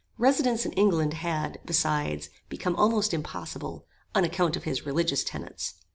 Residence 0.17 0.65
in 0.65 0.71
England 0.73 1.13
had, 1.13 1.59
besides, 1.63 2.31
become 2.49 2.75
almost 2.75 3.13
impossible, 3.13 3.85
on 4.15 4.23
account 4.23 4.55
of 4.55 4.63
his 4.63 4.83
religious 4.83 5.23
tenets. 5.23 5.75